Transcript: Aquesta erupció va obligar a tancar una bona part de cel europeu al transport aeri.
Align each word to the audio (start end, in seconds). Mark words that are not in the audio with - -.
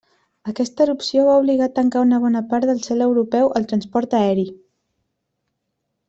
Aquesta 0.51 0.81
erupció 0.85 1.25
va 1.27 1.33
obligar 1.41 1.67
a 1.69 1.73
tancar 1.75 2.01
una 2.07 2.19
bona 2.25 2.41
part 2.53 2.67
de 2.71 2.75
cel 2.89 3.03
europeu 3.09 3.51
al 3.59 3.67
transport 3.73 4.17
aeri. 4.25 4.47